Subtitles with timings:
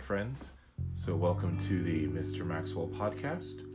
[0.00, 0.52] friends.
[0.94, 2.44] So, welcome to the Mr.
[2.44, 3.66] Maxwell podcast.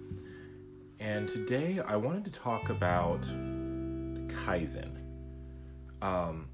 [1.00, 4.98] And today I wanted to talk about Kaizen.
[6.02, 6.48] Um,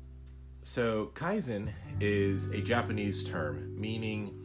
[0.61, 1.71] so, Kaizen
[2.02, 4.38] is a Japanese term meaning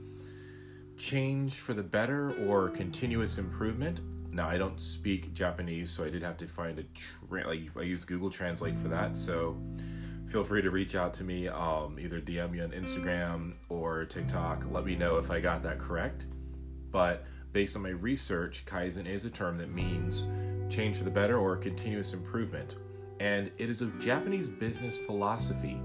[0.97, 4.01] change for the better or continuous improvement.
[4.33, 7.83] Now, I don't speak Japanese, so I did have to find a tra- like I
[7.83, 9.17] use Google Translate for that.
[9.17, 9.61] So,
[10.27, 14.65] feel free to reach out to me, um, either DM me on Instagram or TikTok.
[14.71, 16.27] Let me know if I got that correct.
[16.91, 20.27] But based on my research, Kaizen is a term that means
[20.69, 22.77] change for the better or continuous improvement.
[23.21, 25.81] And it is a Japanese business philosophy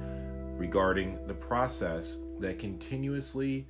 [0.57, 3.67] regarding the process that continuously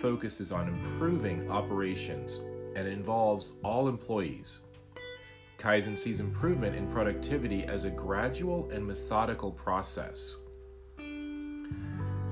[0.00, 2.44] focuses on improving operations
[2.74, 4.60] and involves all employees.
[5.62, 10.38] Kaizen sees improvement in productivity as a gradual and methodical process.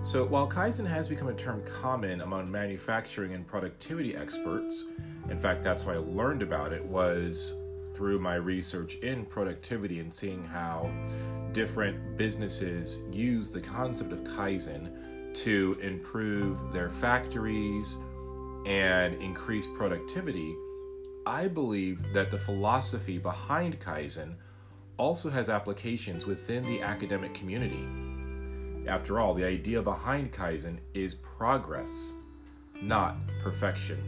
[0.03, 4.89] So, while Kaizen has become a term common among manufacturing and productivity experts,
[5.29, 7.55] in fact, that's how I learned about it was
[7.95, 10.91] through my research in productivity and seeing how
[11.53, 17.97] different businesses use the concept of Kaizen to improve their factories
[18.67, 20.57] and increase productivity
[21.27, 24.37] I believe that the philosophy behind Kaizen
[24.97, 27.87] also has applications within the academic community.
[28.89, 32.15] After all, the idea behind Kaizen is progress,
[32.81, 34.03] not perfection.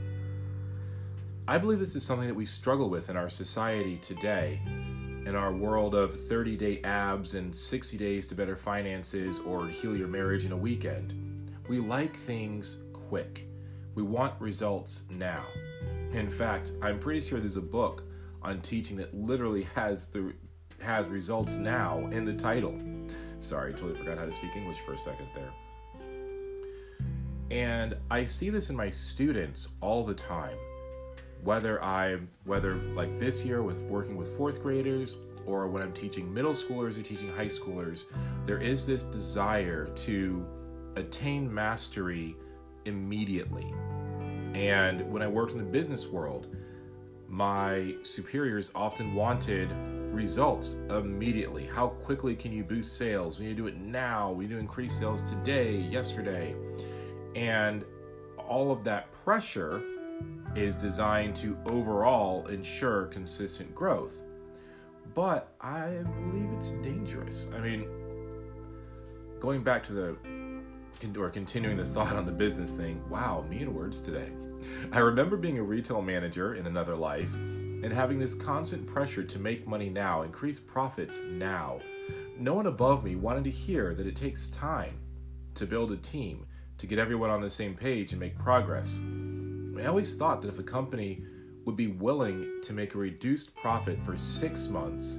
[1.46, 4.60] I believe this is something that we struggle with in our society today.
[5.26, 9.96] In our world of 30 day abs and 60 days to better finances or heal
[9.96, 11.14] your marriage in a weekend,
[11.68, 13.46] we like things quick.
[13.94, 15.44] We want results now.
[16.12, 18.04] In fact, I'm pretty sure there's a book
[18.42, 20.32] on teaching that literally has the
[20.80, 22.78] has results now in the title.
[23.38, 25.52] Sorry, I totally forgot how to speak English for a second there.
[27.50, 30.56] And I see this in my students all the time.
[31.42, 36.32] Whether I'm whether like this year with working with fourth graders or when I'm teaching
[36.32, 38.04] middle schoolers or teaching high schoolers,
[38.46, 40.46] there is this desire to
[40.96, 42.36] attain mastery
[42.84, 43.72] immediately
[44.54, 46.54] and when I worked in the business world,
[47.28, 49.72] my superiors often wanted
[50.12, 51.64] results immediately.
[51.66, 53.38] How quickly can you boost sales?
[53.38, 54.30] We need to do it now.
[54.30, 56.54] We need to increase sales today, yesterday.
[57.34, 57.84] And
[58.36, 59.82] all of that pressure
[60.54, 64.16] is designed to overall ensure consistent growth.
[65.14, 67.48] But I believe it's dangerous.
[67.54, 67.86] I mean,
[69.40, 70.16] going back to the
[71.16, 74.30] or continuing the thought on the business thing, wow, mean words today.
[74.92, 79.38] I remember being a retail manager in another life and having this constant pressure to
[79.40, 81.80] make money now, increase profits now.
[82.38, 85.00] No one above me wanted to hear that it takes time
[85.56, 86.46] to build a team,
[86.78, 89.00] to get everyone on the same page and make progress.
[89.76, 91.24] I always thought that if a company
[91.64, 95.18] would be willing to make a reduced profit for six months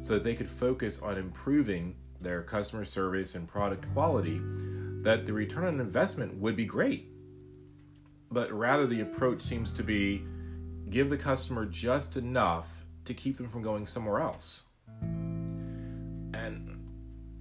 [0.00, 4.40] so that they could focus on improving their customer service and product quality,
[5.04, 7.08] that the return on investment would be great.
[8.30, 10.24] But rather, the approach seems to be
[10.90, 14.64] give the customer just enough to keep them from going somewhere else.
[15.02, 16.80] And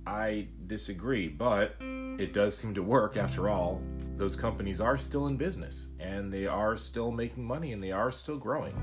[0.05, 3.81] I disagree, but it does seem to work after all.
[4.17, 8.11] Those companies are still in business and they are still making money and they are
[8.11, 8.75] still growing.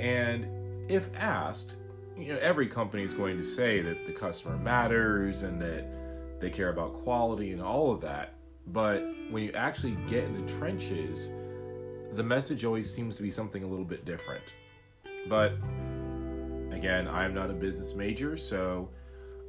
[0.00, 1.74] And if asked,
[2.16, 5.86] you know, every company is going to say that the customer matters and that
[6.44, 8.34] they care about quality and all of that.
[8.66, 11.32] But when you actually get in the trenches,
[12.12, 14.44] the message always seems to be something a little bit different.
[15.26, 15.52] But
[16.70, 18.90] again, I'm not a business major, so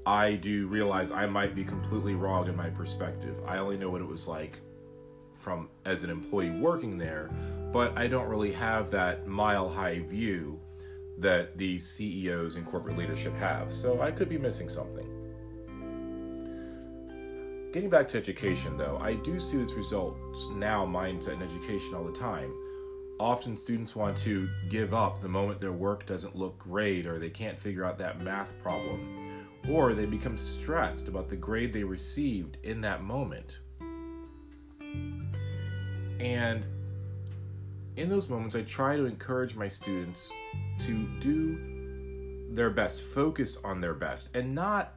[0.05, 3.41] I do realize I might be completely wrong in my perspective.
[3.45, 4.59] I only know what it was like
[5.33, 7.29] from as an employee working there,
[7.73, 10.61] but I don't really have that mile high view
[11.17, 13.73] that the CEOs and corporate leadership have.
[13.73, 15.24] So I could be missing something.
[17.75, 22.05] Getting back to education, though, I do see this results now mindset in education all
[22.05, 22.53] the time.
[23.19, 27.29] Often students want to give up the moment their work doesn't look great or they
[27.29, 32.55] can't figure out that math problem, or they become stressed about the grade they received
[32.63, 33.59] in that moment.
[36.21, 36.63] And
[37.97, 40.31] in those moments, I try to encourage my students
[40.79, 44.93] to do their best, focus on their best, and not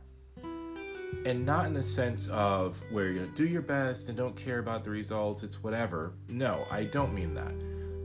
[1.25, 4.85] and not in the sense of where you do your best and don't care about
[4.85, 6.13] the results, it's whatever.
[6.29, 7.53] No, I don't mean that.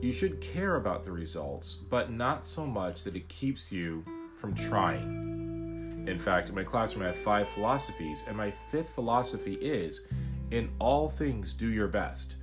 [0.02, 4.04] You should care about the results, but not so much that it keeps you
[4.38, 6.06] from trying.
[6.08, 10.08] In fact, in my classroom, I have five philosophies, and my fifth philosophy is
[10.52, 12.36] in all things, do your best.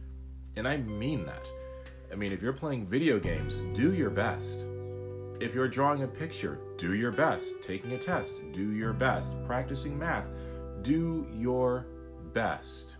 [0.56, 1.46] And I mean that.
[2.10, 4.64] I mean, if you're playing video games, do your best.
[5.40, 7.52] If you're drawing a picture, do your best.
[7.62, 9.36] Taking a test, do your best.
[9.46, 10.28] Practicing math,
[10.82, 11.86] do your
[12.32, 12.96] best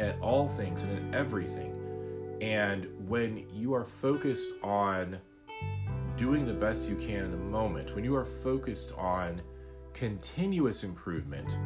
[0.00, 1.74] at all things and in everything.
[2.40, 5.18] And when you are focused on
[6.16, 9.42] doing the best you can in the moment, when you are focused on
[9.94, 11.56] continuous improvement,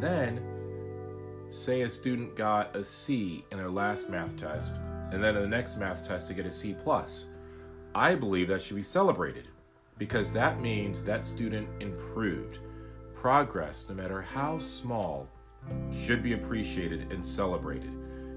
[0.00, 0.42] then
[1.48, 4.76] say a student got a C in their last math test,
[5.12, 7.30] and then in the next math test to get a C plus.
[7.94, 9.48] I believe that should be celebrated
[9.96, 12.58] because that means that student improved.
[13.20, 15.26] Progress, no matter how small,
[15.92, 17.90] should be appreciated and celebrated.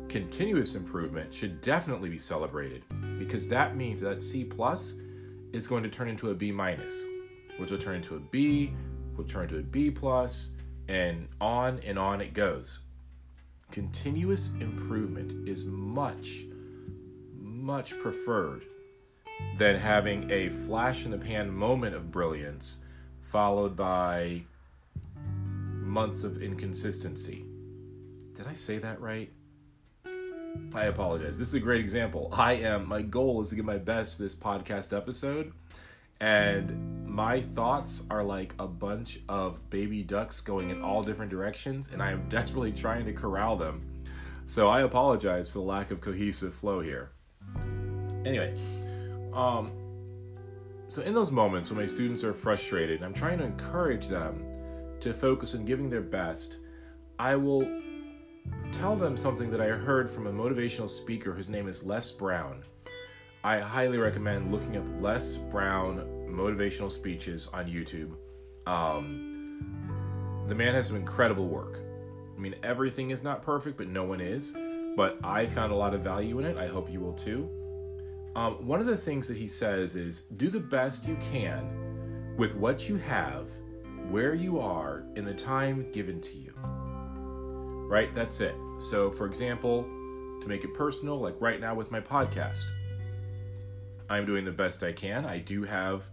[0.09, 2.83] Continuous improvement should definitely be celebrated
[3.19, 4.95] because that means that C plus
[5.53, 7.05] is going to turn into a B minus,
[7.57, 8.73] which will turn into a B,
[9.15, 10.51] will turn into a B plus,
[10.87, 12.79] and on and on it goes.
[13.69, 16.45] Continuous improvement is much,
[17.39, 18.63] much preferred
[19.57, 22.79] than having a flash in the pan moment of brilliance
[23.21, 24.43] followed by
[25.91, 27.45] months of inconsistency.
[28.33, 29.29] Did I say that right?
[30.73, 31.37] I apologize.
[31.37, 32.29] This is a great example.
[32.31, 35.51] I am, my goal is to give my best this podcast episode,
[36.21, 41.91] and my thoughts are like a bunch of baby ducks going in all different directions,
[41.91, 44.03] and I am desperately trying to corral them.
[44.45, 47.11] So I apologize for the lack of cohesive flow here.
[48.23, 48.57] Anyway,
[49.33, 49.71] um,
[50.87, 54.60] so in those moments when my students are frustrated, I'm trying to encourage them
[55.01, 56.57] to focus on giving their best.
[57.19, 57.67] I will
[58.71, 62.63] tell them something that I heard from a motivational speaker whose name is Les Brown.
[63.43, 68.15] I highly recommend looking up Les Brown motivational speeches on YouTube.
[68.67, 71.79] Um, the man has some incredible work.
[72.35, 74.55] I mean, everything is not perfect, but no one is.
[74.95, 76.57] But I found a lot of value in it.
[76.57, 77.49] I hope you will too.
[78.35, 82.55] Um, one of the things that he says is do the best you can with
[82.55, 83.47] what you have,
[84.11, 86.53] where you are, in the time given to you.
[87.89, 88.13] Right?
[88.13, 88.55] That's it.
[88.79, 89.83] So, for example,
[90.41, 92.65] to make it personal, like right now with my podcast,
[94.09, 95.25] I'm doing the best I can.
[95.25, 96.09] I do have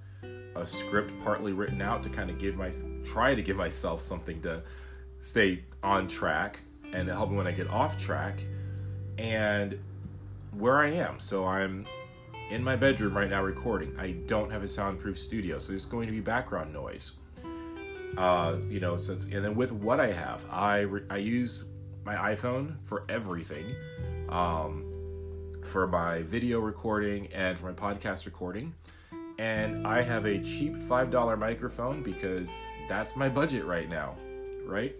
[0.54, 2.70] a script partly written out to kind of give my
[3.04, 4.62] try to give myself something to
[5.20, 6.60] stay on track
[6.92, 8.40] and to help me when I get off track
[9.18, 9.78] and
[10.52, 11.18] where I am.
[11.18, 11.86] So I'm
[12.50, 13.98] in my bedroom right now recording.
[13.98, 17.12] I don't have a soundproof studio, so there's going to be background noise.
[18.16, 21.66] Uh, you know, so and then with what I have, I re- I use
[22.04, 23.74] my iPhone for everything,
[24.28, 24.84] um,
[25.64, 28.74] for my video recording and for my podcast recording,
[29.38, 32.50] and I have a cheap five dollar microphone because
[32.88, 34.16] that's my budget right now,
[34.64, 34.96] right?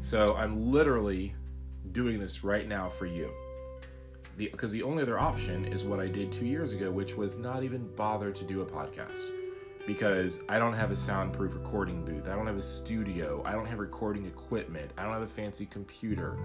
[0.00, 1.34] So I'm literally
[1.92, 3.30] doing this right now for you.
[4.36, 7.38] Because the, the only other option is what I did two years ago, which was
[7.38, 9.30] not even bother to do a podcast
[9.86, 12.28] because I don't have a soundproof recording booth.
[12.28, 13.42] I don't have a studio.
[13.44, 14.90] I don't have recording equipment.
[14.98, 16.36] I don't have a fancy computer.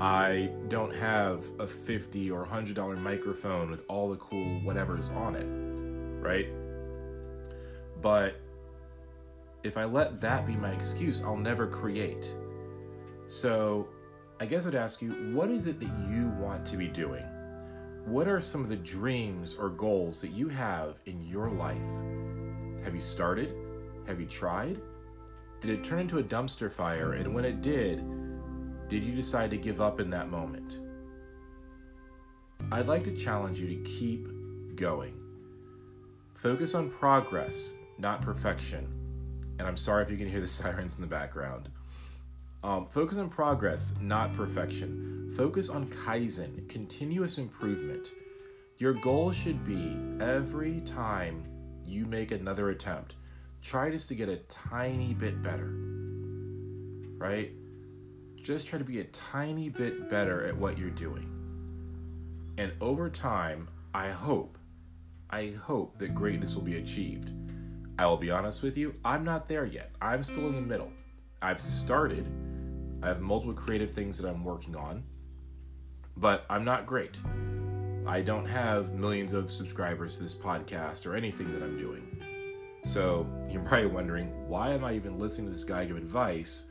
[0.00, 5.46] I don't have a 50 or $100 microphone with all the cool whatever's on it,
[6.22, 6.48] right?
[8.00, 8.40] But
[9.62, 12.32] if I let that be my excuse, I'll never create.
[13.26, 13.88] So
[14.38, 17.24] I guess I'd ask you, what is it that you want to be doing?
[18.06, 21.76] What are some of the dreams or goals that you have in your life?
[22.84, 23.54] Have you started?
[24.06, 24.80] Have you tried?
[25.60, 27.12] Did it turn into a dumpster fire?
[27.12, 28.02] And when it did,
[28.88, 30.78] did you decide to give up in that moment?
[32.72, 34.26] I'd like to challenge you to keep
[34.76, 35.14] going.
[36.34, 38.88] Focus on progress, not perfection.
[39.58, 41.68] And I'm sorry if you can hear the sirens in the background.
[42.62, 45.32] Um, focus on progress, not perfection.
[45.36, 48.08] Focus on Kaizen, continuous improvement.
[48.78, 51.42] Your goal should be every time
[51.90, 53.14] you make another attempt,
[53.62, 55.72] try just to get a tiny bit better.
[57.18, 57.52] Right?
[58.36, 61.28] Just try to be a tiny bit better at what you're doing.
[62.56, 64.56] And over time, I hope,
[65.28, 67.30] I hope that greatness will be achieved.
[67.98, 69.90] I will be honest with you, I'm not there yet.
[70.00, 70.90] I'm still in the middle.
[71.42, 72.26] I've started
[73.02, 75.04] I have multiple creative things that I'm working on,
[76.16, 77.16] but I'm not great.
[78.06, 82.06] I don't have millions of subscribers to this podcast or anything that I'm doing.
[82.82, 86.66] So you're probably wondering why am I even listening to this guy give advice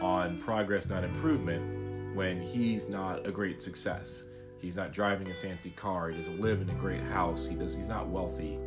[0.00, 4.28] on progress, not improvement, when he's not a great success?
[4.58, 6.10] He's not driving a fancy car.
[6.10, 7.48] He doesn't live in a great house.
[7.48, 7.74] He does.
[7.74, 8.58] He's not wealthy.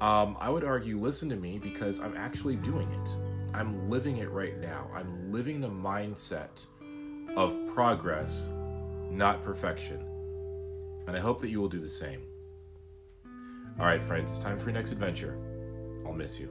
[0.00, 3.10] Um, I would argue, listen to me because I'm actually doing it.
[3.54, 4.88] I'm living it right now.
[4.94, 6.64] I'm living the mindset
[7.36, 8.48] of progress,
[9.10, 10.13] not perfection.
[11.06, 12.22] And I hope that you will do the same.
[13.78, 15.38] All right, friends, it's time for your next adventure.
[16.06, 16.48] I'll miss you.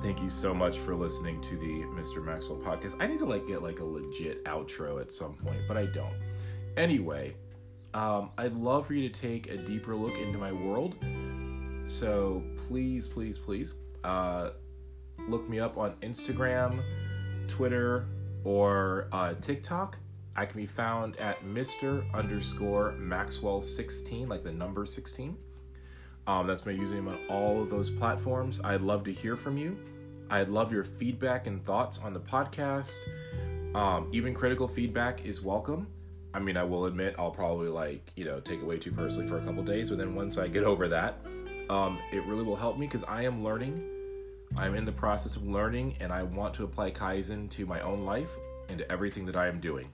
[0.00, 2.24] Thank you so much for listening to the Mr.
[2.24, 2.96] Maxwell podcast.
[3.00, 6.14] I need to like get like a legit outro at some point, but I don't.
[6.76, 7.36] Anyway,
[7.94, 10.96] um, I'd love for you to take a deeper look into my world.
[11.86, 14.50] So please, please, please, uh,
[15.28, 16.82] look me up on Instagram,
[17.48, 18.06] Twitter,
[18.44, 19.98] or uh, TikTok.
[20.34, 22.04] I can be found at Mr.
[22.14, 25.36] underscore Maxwell 16, like the number 16.
[26.26, 28.60] Um, that's my username on all of those platforms.
[28.64, 29.76] I'd love to hear from you.
[30.30, 32.96] I'd love your feedback and thoughts on the podcast.
[33.74, 35.86] Um, even critical feedback is welcome.
[36.32, 39.28] I mean, I will admit I'll probably like, you know, take it way too personally
[39.28, 41.18] for a couple days, but then once I get over that,
[41.68, 43.86] um, it really will help me because I am learning.
[44.56, 48.04] I'm in the process of learning and I want to apply Kaizen to my own
[48.06, 48.30] life
[48.72, 49.88] and to everything that I am doing.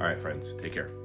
[0.00, 1.01] All right, friends, take care.